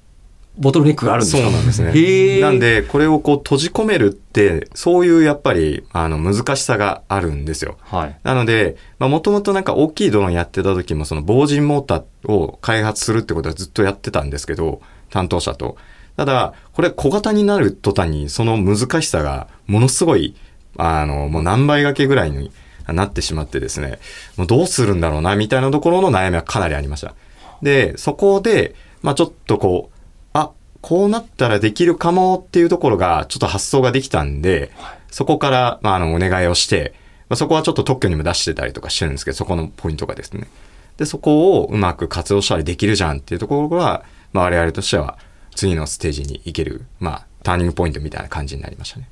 [0.58, 1.42] ボトルネックがあるんですか？
[1.42, 2.40] そうなんですね。
[2.40, 7.78] なんで、これをこう閉じ込めるって、そういうやっぱり、あの、難しさがあるんですよ。
[7.82, 15.76] はいなので、まあもともとなんか大きいドローンやってた時もその防塵モーターを開発するってことはずっとやってたんですけど、担当者と。
[16.16, 20.34] ただ、これ小型になる途端にその難しさがものすごい、
[20.76, 22.50] あの、もう何倍掛けぐらいに
[22.86, 23.98] なってしまってですね、
[24.36, 27.14] もうどうするんだろうな、みたいなところの悩みはかなりありました。
[27.62, 29.98] で、そこで、まあちょっとこう、
[30.32, 34.72] あ、こうなったらできるかもっていうところが、ちょっと発想ができたんで、
[35.10, 36.94] そこから、まあ、あの、お願いをして、
[37.28, 40.48] まあ、そこはちょっと特許にも出してたりとかしてるんですけど、そこのポイントがですね。
[40.96, 45.18] で、そこをうまく活用したりできるじゃんっていうところが、まあ、我々としては、
[45.54, 49.08] 次のステージに行ける、まあ、ターニングポイントみたいな感じになりましたね。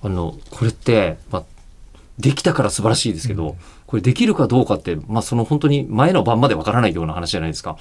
[0.00, 1.44] あのこれって、まあ、
[2.18, 7.76] できたから素晴らしいですけど、これできるかどうかって、まあ、その本当に前の晩までわからないような話じゃないですか。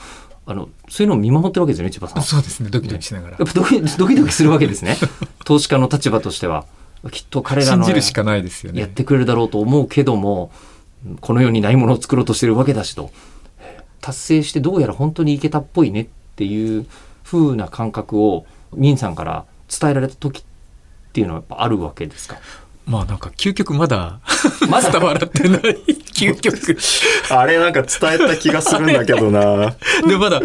[0.46, 2.24] あのそういうのを見守ってるわけですよね千葉さん。
[2.24, 2.70] そうですね。
[2.70, 3.38] ドキドキしながら。
[3.38, 4.96] やっぱドキドキドキするわけですね。
[5.44, 6.66] 投資家の立場としては。
[7.12, 8.80] きっと彼ら信のじるしかないですよね。
[8.82, 10.52] やってくれるだろうと思うけども
[11.22, 13.12] この世にないものを作ろうとしてるわけだしと。
[14.02, 16.86] 達成してどうやら本当にいけたっぽいねっていう
[17.24, 19.46] 風な感覚をミンさんから
[19.80, 20.44] 伝えられた時っ
[21.14, 22.38] ていうのはやっぱあるわけですか？
[22.88, 24.20] まあなんか究極まだ
[24.70, 24.90] まだ？
[24.92, 25.62] 伝わらってない
[26.16, 26.78] 究極
[27.30, 29.76] あれなんか伝えた気がするんだけどな。
[30.08, 30.42] でまだ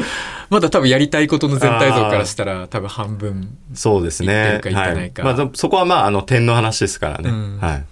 [0.50, 4.61] まだ多分やりたいことの全体像からしたら多分半分そうです言ってねる。
[4.61, 7.31] か言ってないかはいまあ、そそこはまあ、あの、点の話ですからね。
[7.31, 7.85] うんはい。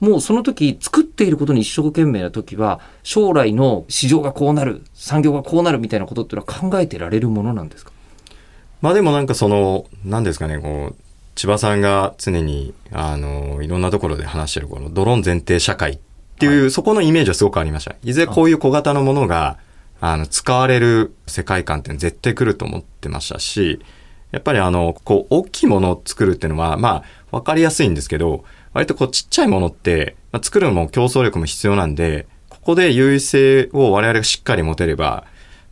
[0.00, 7.90] もうその時作っていることに一生懸命な時は将来の市場がこうなる産業がこうなるみたいなことっていうのは考えてられるものなんですか？
[8.82, 10.96] まあでもなんかその、なんですかね、こう、
[11.36, 15.98] 千葉さんが常に、あの、いろんなところで話してるこのドローン前提社会っ
[16.38, 17.94] ていう、そこのイメージはすごくありました。
[18.02, 19.58] いずれこういう小型のものが、
[20.00, 23.80] あの、使われる世界観って絶対来ると思ってましたし、
[24.30, 35.24] やっぱりあの、こう、大きいものを作るっていうのは、まあ、わかりやすいんですけど、割とこう、ちっちゃいものって、まあ、作るのも競争力も必要なんで、ここで優位性を我々がしっかり持てれば、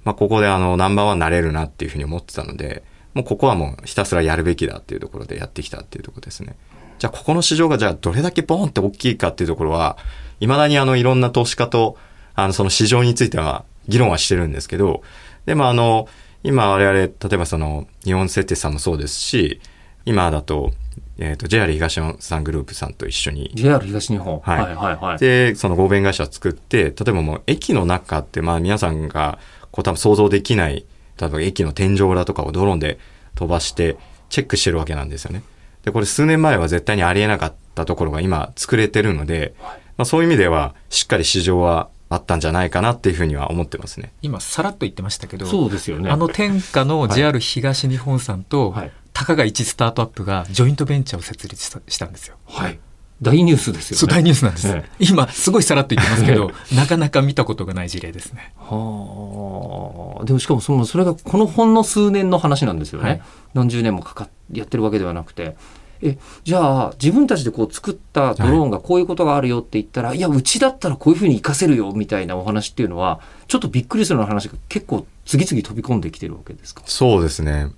[0.04, 2.82] まあ、ここであの、ナンバーワンになれるなっていうふうに思ってたので、
[3.14, 6.56] もうここはもうひたすらやるべきだっていうところでやってきたっていうところですね。
[6.98, 9.96] じゃあ、ここの市場がじゃあどれだけボーンって大きいかっていうところは、
[10.40, 11.96] 未だにあの、いろんな投資家と、
[12.34, 15.02] あの、その市場については議論はしてるんですけど、
[15.46, 16.08] でもあの、
[16.42, 19.60] 今我々、例えばその、日本設定さんもそうですし、
[20.04, 20.72] 今だと、
[21.18, 24.40] えっ、と、JR 東日本さんグループさんと一緒に、JR 東日本。
[24.40, 24.62] はい。
[24.62, 25.18] はいはいはい。
[25.18, 29.38] で、その合弁会社を作って、例えばもう駅の中って、まあ皆さんが
[29.70, 30.84] こう多分想像できない、
[31.20, 32.98] 例えば駅の天井裏とかをドローンで
[33.34, 33.96] 飛ばして
[34.28, 35.42] チェックしてるわけなんですよね。
[35.84, 39.54] で、これ数年前は絶対にありえなかったところが今作れてるので、
[39.96, 44.12] まあそういう意味ではしっかり市場はあったんじゃないかなっていうふうには思ってますね。
[44.22, 52.36] 今さらっと言ってましたけどそうですよねあの天下の JR 東日本さんと、はいたかが一スタートアップがジョイントベンチャーを設立したしたんですよ。
[52.46, 52.78] はい
[53.24, 53.98] 大ニュースですよね。
[53.98, 58.54] そう大ニュースなんです、え今すごいさらっと言ってますけどなかなか見たことがない事例ですね。
[58.56, 60.24] はあ。
[60.24, 63.22] でもしかもそのそれがこのほんの数年の話なんですよね、はい。
[63.54, 65.56] 何十年もかかっやってるわけではなくて。
[66.02, 76.82] えじゃあ自分たちでこう作ったドローンがこういうことがあるよって言ったら、い、やうちだったらこういうふうに活かせるよみたいなお話っていうのはちょっとびっくりするような話が結構次々飛び込んできてるわけですか？
[76.84, 77.68] そうですね。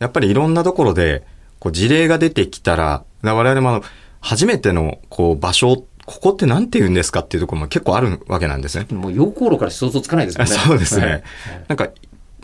[0.00, 1.24] やっぱりいろんなところで、
[1.60, 3.82] こう事例が出てきたら我々もあの、
[4.26, 8.86] 初めてのこう場所、ここって何て言うんですかっていうところも結構あるわけなんですね。
[8.90, 11.06] もう陽光炉から想像つかないですよね そうですね。
[11.06, 11.22] はい
[11.68, 11.90] なんか、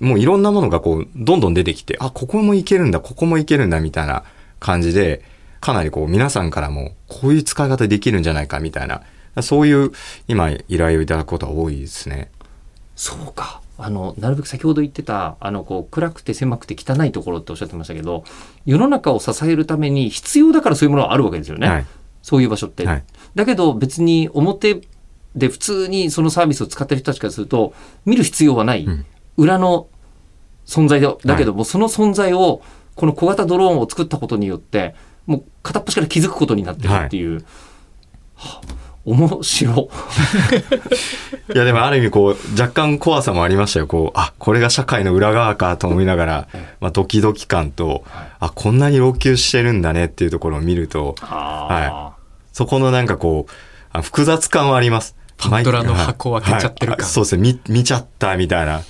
[0.01, 4.23] もういろんなものがこう、どんどん出てきて、あ、ここもいけるんだ、ここもいけるんだ、みたいな
[4.61, 5.23] 感じで、
[5.61, 9.03] かなりこう、皆さんからも、こういう使い方できるんじゃないか、みたいな、
[9.43, 9.91] そういう、
[10.29, 12.31] 今、依頼をいただくことが多いですね。
[12.97, 13.61] そうか。
[13.79, 18.25] あの、なるべく先ほど言ってた、あの、こう、暗くて狭くて汚いところっておっしゃってましたけど、
[18.67, 21.69] 世の中を支えるために必要だからそういうものがあるわけですよね。
[21.69, 21.87] はい。
[22.23, 22.87] そういう場所って。
[22.87, 23.05] はい
[23.35, 24.83] だけど別に表
[25.35, 27.73] で普通にそのサービスを使ってる人たちからすると、
[28.05, 28.85] 見る必要はない。
[28.85, 29.07] ん
[29.39, 29.89] 裏の
[30.67, 31.17] 存在だ。
[31.25, 32.61] だけども、その存在を、
[32.95, 37.43] この小型ドローンを作ったことによって、もう片っ端から気づくことになってるっていう。
[38.35, 39.89] はあ面白。
[41.55, 43.87] いや、でもある意味こう、若干怖さもありましたよ。
[43.87, 46.49] こう、あ、これが社会の裏側かと思いながら、
[46.81, 48.05] まあ、ドキドキ感と、
[48.39, 52.13] あ、こんなに老朽してるんだねっていうところを見ると、は
[52.53, 53.53] そこのなんかこう、
[53.93, 55.17] あ複雑感はあります。
[55.37, 57.43] パンドラの箱を開けちゃってる感はいあそうですね。
[57.43, 58.83] 見、見ちゃったみたいな。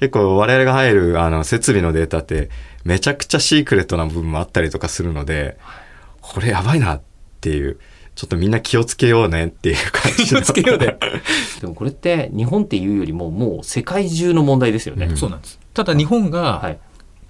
[0.00, 2.50] 結構我々が入るあの設備のデータって
[2.84, 5.56] めちゃくちゃシークレットな部分もあったりとかするので、
[6.20, 7.00] これやばいなっ
[7.40, 7.78] ていう、
[8.14, 10.96] ちょっとみんな気をつけようねっていう感じ気をつけようね。
[11.60, 15.16] でもこれって日本っていうよりももう世界中の問題ですよね。
[15.16, 15.58] そうなんです。
[15.74, 16.78] ただ日本がはい。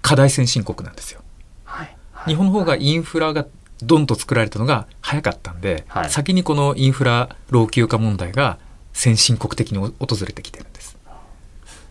[0.03, 1.23] 課題先進国なんですよ。
[1.65, 1.97] はい。
[2.27, 3.47] 日本の方がインフラが
[3.83, 8.59] ドンと作られたのが早かったんで、はい先にこのインフラ老朽化問題が
[8.93, 9.95] 先進国的に訪
[10.27, 10.99] れてきてるんです。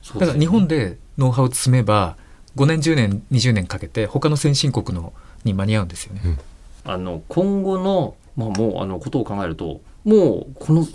[0.04, 2.18] そうだから日本でノウハウを積めば
[2.56, 6.38] 5年10年20年かけて他の先進国のに間に合うんですよね。
[6.86, 10.86] あの今後の、まあ、もうあのことを考えるともうこの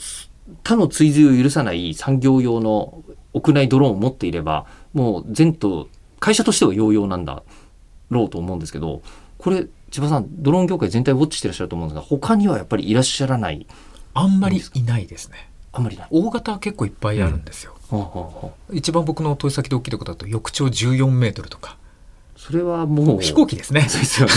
[0.64, 5.88] 他の追随を許さない産業用の屋内ドローンを持っていればもう全と
[6.20, 7.42] 会社としては用々なんだ
[8.10, 9.02] ろうと思うんですけど
[9.36, 13.66] これ千葉さんドローン業界全体ウォッチしてらっしゃると思うんですが他にはやっぱりいらっしゃらない？
[14.14, 15.48] あんまりいないですね。
[15.72, 16.08] あんまりない。
[16.10, 17.74] 大型は結構いっぱいあるんですよ。
[17.88, 21.76] ほうほうほう一番僕の問い先で大きいところだと翼長14メートルとか
[22.36, 23.82] それはもう飛行機ですね。
[23.82, 24.32] そうですよね。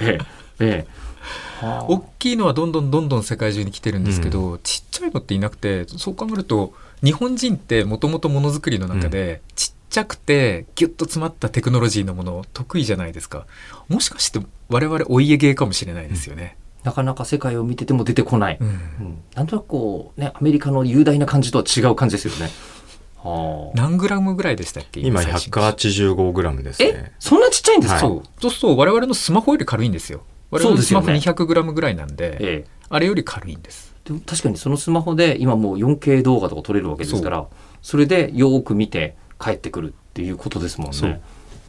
[0.02, 0.18] え
[0.58, 1.09] えええはあ
[1.62, 13.46] 大きいのはどんどんどんどん世界中に来てるんですけど、ちっちゃいのっていなくてそう考えると日本人ってもともとものづくりの中で、ちっちゃくてギュッと詰まったテクノロジーのもの得意じゃないですか。
[13.88, 18.58] もしかして我々お家芸かもしれないですよね、なかなか世界を見てても出てこない。
[18.60, 18.68] うん。
[18.68, 19.18] うん。
[19.34, 22.50] なんとなくこう、ね、アメリカの雄大な感じとは違う感じですよね。
[23.22, 25.00] はあ何グラムぐらいでしたっけ？
[25.00, 26.92] 今最新185グラムですえ？
[26.92, 27.12] ね。
[27.18, 28.16] そんなちっちゃいんですか、はい。
[28.16, 28.22] そう。
[28.40, 32.70] そうすると我々のスマホより軽いんですよ我々のスマホそうですよ200グラムぐらいなんで、ええ。
[32.88, 33.94] あれより軽いんです。
[34.04, 37.46] でも確かにそのスマホで今もう 4K 動画とか撮れるわけですから
[37.82, 41.20] それでよーく見て帰ってくるっていうことですもんね。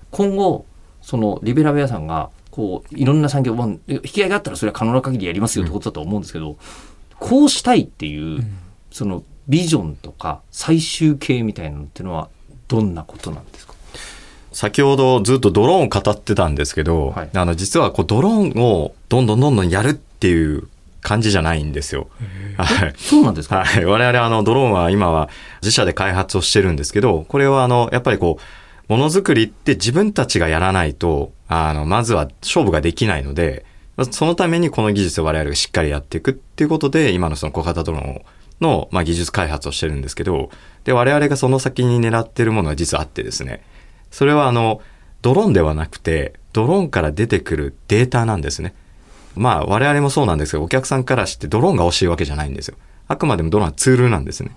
[0.10, 0.66] 今後
[1.02, 6.58] そのリベラウェアさんがこういろんな産業、まあ引き合いがあったらそれは可能な限りやりますよってことだと思うんですけど、
[7.20, 8.44] こうしたいっていう、
[8.92, 12.30] そのビジョンとか最終形みたいなのっていうのは
[12.68, 13.71] どんなことなんですか？
[14.52, 20.68] 先ほどずっとドローンを語ってたんですけど、はいあの実はこうドローンをどんどんどんどんやるっていう
[21.02, 22.08] 感じじゃないんですよ。
[22.58, 22.94] はい。
[22.96, 23.86] そうなんですか、はい。
[23.86, 25.30] 我々あのドローンは今は
[25.62, 33.66] 自社で開発をしてるんですけど、これはあの、やっぱりこう、ものづくりって自分たちがやらないと、あの、まずは勝負ができないので、
[34.12, 38.22] そのためにこの技術を我々がしっかりやっていくっていうことで、今のその小型ドローン
[38.62, 40.50] の、まあ、技術開発をしてるんですけど、
[40.84, 43.64] で、我々がその先に狙ってるものが実はあってですね、
[44.12, 44.82] それはあの、
[45.22, 48.76] ドローンではなくて、ドローンから出てくるデータなんですね。
[49.36, 52.76] まあ我々もそうなんですけど、お客さんからしてドローンが欲しいわけじゃないんですよ。
[53.08, 54.52] あくまでもドローンはツールなんですね。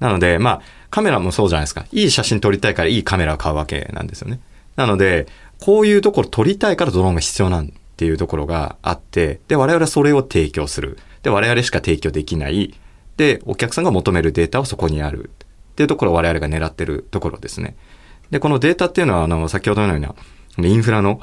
[0.00, 1.84] なので、まあカメラもそうじゃないですか。
[1.92, 4.40] いい写真撮りたいからいいカメラを買うわけなんですよね。
[4.76, 5.26] なので、
[5.60, 10.98] こういうところ撮りたいからドローンが必要なんっていうところがあって、で、我々はそれを提供する。
[11.22, 12.74] で、我々しか提供できない。
[13.16, 15.30] で、お客さんが求めるデータはそこにある。
[15.72, 17.76] っていうところを我々が狙ってるところですね。
[18.30, 20.14] で、このデータっていうのは、あの、先ほどのような、
[20.68, 21.20] インフラの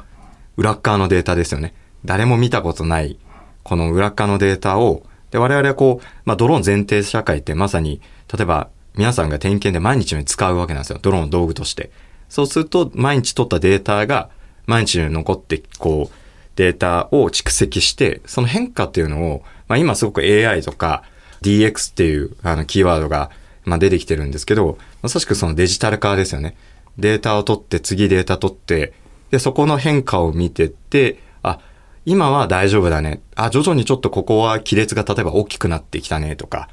[0.56, 1.74] 裏側のデータですよね。
[2.04, 3.18] 誰も見たことない、
[3.62, 8.00] この裏側のデータを、で、我々はこう、まあ、ドローン前提社会ってまさに、
[8.32, 10.98] 例えば、皆さんが点検で毎日のように使うわけなんですよ。
[11.02, 11.90] ドローンの道具として。
[12.28, 14.30] そうすると、毎日取ったデータが、
[14.66, 16.16] 毎日のように残って、こう、
[16.56, 21.02] データを蓄積して、その変化っていうのを、まあ、今すごく AI とか
[21.42, 23.30] DX っていうあのキーワードが、
[23.64, 26.56] まあ、出てきてるんですけど、まさしくそのデジタル化ですよね。
[26.98, 28.92] データを取って、次データ取って、
[29.30, 31.58] で、そこの変化を見てって、あ、
[32.06, 33.22] 今は大丈夫だね。
[33.34, 36.68] あ、徐々にちょっとここは亀裂が例えば大きくなってきたねとか、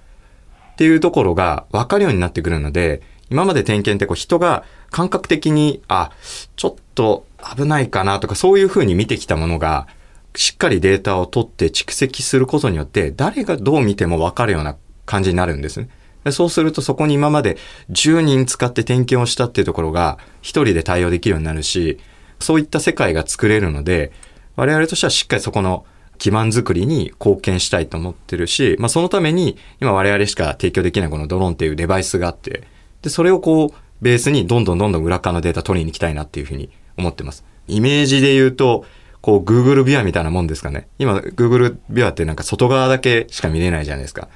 [0.73, 6.11] っていうところが分かるようになってくるので、今まで点検ってこう人が感覚的に、あ、
[6.55, 9.87] ちょっと危ないかなとかそういうふうに見てきたものが、
[10.35, 15.89] しっかりデータを取って蓄積することによって、誰がどう見ても分かるような感じになるんですね。
[16.29, 17.57] そうするとそこに今まで
[17.89, 21.97] 10人使って点検をしたっていうところが1人で対応できるようになるし、
[22.39, 24.11] そういった世界が作れるので、
[24.55, 25.85] 我々としてはしっかりそこの
[26.19, 32.63] 基盤づくりに貢献したいと思ってるし、まあそのために今我々しか提供できないこのドローンっていうデバイスがあって、
[33.01, 37.43] で、それをこうベースにどんどんどんどん裏側のデータ取りに行きたいなっていうふうに思ってます。
[37.67, 38.85] イメージで言うと、
[39.21, 40.87] こう Google ビアみたいなもんですかね。
[40.99, 44.29] 今 Google ビアってなんか外側だけしか見れないじゃないですか。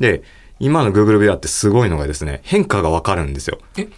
[0.00, 0.22] で、
[0.62, 3.58] 今の Google ビュアってすごいのがですね、変化がわかるんですよ。
[3.76, 3.88] え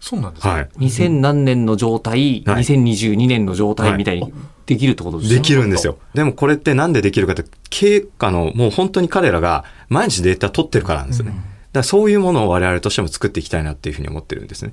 [0.00, 0.68] そうなんですか、はい。
[0.78, 4.32] 2000何年の状態、はい2022年の状態みたいに
[4.64, 5.36] できるってことですね。
[5.36, 5.98] できるんですよ。
[6.14, 11.32] でもこれってなんでできるかって、経過の、もう本当に彼らが毎日データ取ってるからなんですよね。
[11.32, 14.72] だからそういうものを我々としても作っていきたいなっていうふうに思ってるんですね。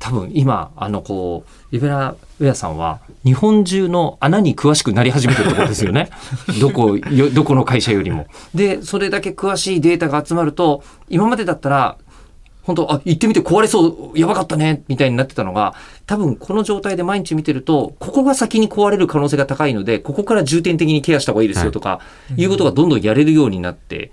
[0.00, 6.08] 多分今、あのこう、リベラウェアさんは日本中の穴に詳しくなり始めてるってことですよね。
[6.58, 8.26] どこ、よどこの会社よりも。
[8.54, 11.98] で、それだけ詳しいデータが集まると、今までだったら、
[12.62, 15.74] 本当あ、行ってみて壊れそう、やばかったね、みたいになってたのが、
[16.06, 22.00] 多分この状態で毎日見てると、ここが先に壊れる可能性が高いので、ここから重点的にケアした方がいいですよとか、
[22.36, 24.12] い、うことがどんどんやれるようになって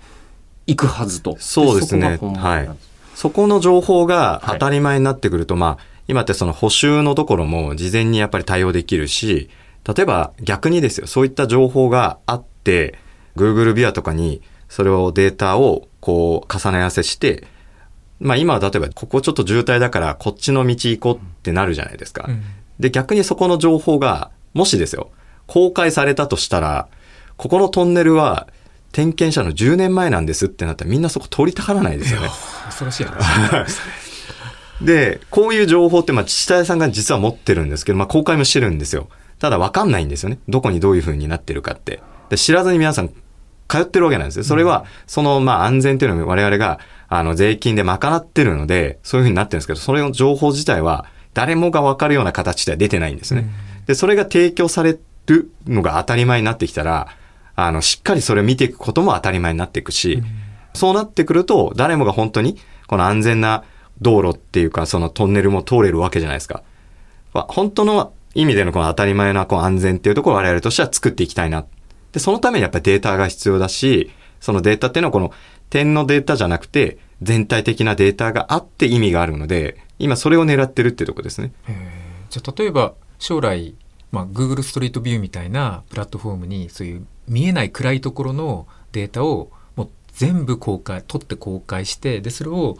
[0.66, 1.36] いくはずと。
[1.38, 2.87] そうですねそこが本番なんです
[3.18, 9.50] そこの情報が当たり前になってくると、まあ、今ってその補修のところも事前にやっぱり対応できるし、
[9.84, 12.96] 例えば逆にですよ、そういった情報があって、
[13.34, 17.44] Google ビアとかにそれをデータをこう重ね合わせして、
[18.20, 22.26] まあ今は例えばここちょっと渋滞だからこっちの道行こうってなるじゃないですか。
[22.28, 22.42] うん
[22.78, 25.10] で、逆にそこの情報が、もしですよ、
[25.48, 26.86] 公開されたとしたら、
[27.36, 28.46] ここのトンネルは
[28.92, 32.28] 点検者の10年前なんですってなったらみんなそこ通りたがらないですよね。
[32.66, 33.80] 恐ろしい話
[34.80, 39.08] で、こういう情報って、まあ、自治体さんが実は持ってるんですけど、まあ、公開もしてるんですよ。
[39.38, 40.38] ただ、わかんないんですよね。
[40.48, 42.00] どこにどういう風になってるかって。
[42.30, 43.10] で、知らずに皆さん、
[43.68, 44.44] 通ってるわけなんですよ。
[44.44, 53.48] それは、その、まあ、安全っていうのを我々が、あの、税金で賄ってるので、そういう風になってるんですけど、それの情報自体は、誰もがわかるような形では出てないんですね。
[53.86, 57.08] で、それが提供されるのが当たり前になってきたら、
[57.60, 60.22] あの、しっかりそれを見ていくことも当たり前になっていくし、
[60.74, 62.56] そうなってくると、誰もが本当に、
[62.86, 63.64] この安全な
[64.00, 66.62] 道路っていうか、そのトンネルも通れるわけじゃないですか。
[67.34, 71.66] まあ本当の意味でのこの当たり前なこう安全っていうところを我々としては作っていきたいな。
[72.12, 75.32] で、そのためにやっぱりデータが必要だし、そのデータっていうのはこの
[75.68, 81.50] 点のデータじゃなくて、全体的なデータがあって意味があるので、今それを狙ってるっていうところですね。
[82.30, 83.74] じゃあ例えば将来、
[84.12, 92.78] まあ、Google ストリートビューみたいなプラットフォームにそういう見えない暗いところのデータをもう全部公開取って公開してでそれを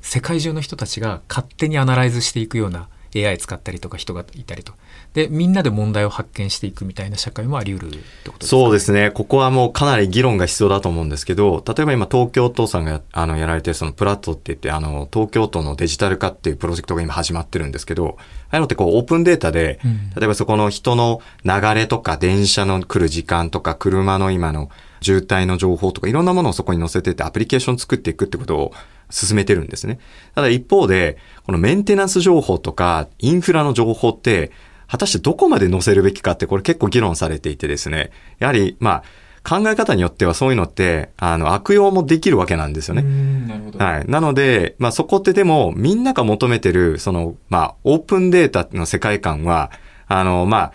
[0.00, 4.72] 世界中の人たちが勝手にアナライズしていくような AI 使ったりとか人がいたりと。
[5.14, 8.46] でみんなで問題を発見していくみたいな社会もあり得るってことですか？
[8.46, 9.10] そうですね。
[9.10, 19.80] ここはもうかなり議論が必要だと思うんですけど、例えば今東京都さんがあのやられてるそのプラットって言って、あの東京都のデジタル化っていうプロジェクトが今始まってるんですけど、ああいうのってこうオープンデータで、
[20.16, 28.72] 例えばそこの人の流れとか電車の来る時間とか車の今の渋滞の情報とかいろんなものをそこに載せてってアプリケーション作っていくってことを
[29.10, 29.98] 進めてるんですね。
[30.34, 34.52] ただ一方で、このメンテナンス情報とかインフラの情報って、
[34.86, 38.10] 果たしてどこまで載せるべきかってこれ結構議論されていてですね。
[38.38, 39.02] やはり、まあ、
[39.48, 43.02] 考え方によってはそういうのって、あの、悪用もできるわけなんですよね。
[43.02, 44.04] なるほど、はい。
[44.06, 49.70] なので、まあそこってでも、みんなが求めてる、その、まあ、オープンデータの世界観は、
[50.06, 50.72] あの、まあ、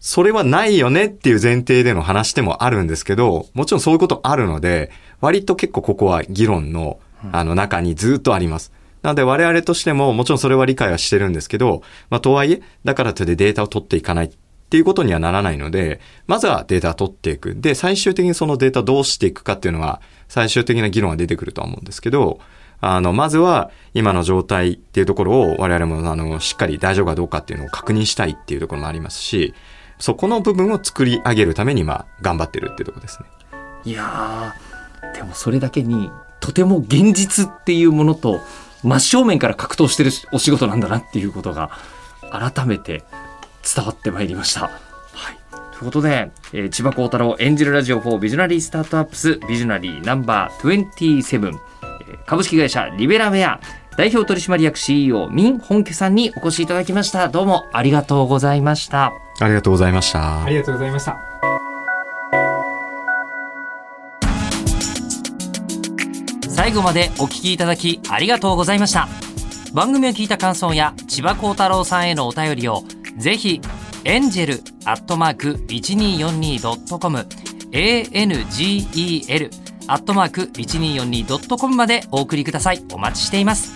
[0.00, 4.90] それはないよねっていう前提での話でもあるんですけど、もちろんそういうことあるので、
[5.20, 6.98] 割と結構ここは議論の、
[7.32, 8.72] あの中にずっとあります。
[9.02, 14.30] なので我々としてももちろんそれは理解はしてるんですけど、まあとはいえ、だからといってデータを取っていかないっ
[14.70, 17.54] ていうことにはならないので、まずはデータを取っていく。
[17.54, 22.38] で、最終的にそのデータをどうしていくかっていうのは、最終的な議論が出てくるとは思うんですけど、
[22.80, 29.54] あの、まずは今の状態っていうところを我々もあの、しっかり大丈夫かどうかっていうのを確認したいっていうところもありますし、
[29.98, 33.28] そこの部分を作り上げるために今頑張ってるっていうところですね。
[33.84, 34.54] いや
[35.14, 36.10] でもそれだけに
[36.40, 38.40] とても現実っていうものと
[38.82, 41.70] 真正面から格闘してるお仕事なんだなっていうことが
[42.30, 43.04] 改めて
[43.74, 44.62] 伝わってまいりました。
[44.62, 44.68] は
[45.32, 45.38] い、
[45.72, 53.60] ということで、えー千葉幸太郎演じるラジオ4ビジョナリースタートアップスビジョナリーナンバー27、えー株式会社リベラウェア
[53.96, 57.28] 代表取締役 CEO 民本家さんにお越しいただきました。
[57.28, 59.12] どうもありがとうございました。
[59.40, 60.44] ありがとうございました。
[60.44, 61.27] ありがとうございました
[66.68, 69.08] 最後までお聞きいただきありがとうございました
[69.72, 72.82] 番組を聞いた感想や千葉幸太郎さんへのお便りを
[73.16, 73.62] ぜひ
[74.04, 77.26] エンジェルアットマーク 1242.com
[77.72, 79.50] angel
[79.86, 83.72] アットマーク 1242.com までお送りくださいお待ちしています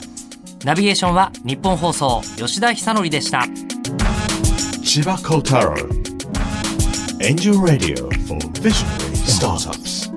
[0.62, 3.47] ナビゲーションは日本放送吉田久典でした
[4.82, 5.88] Chiba Kotaro.
[7.22, 10.11] Angel Radio for Visionary Startups.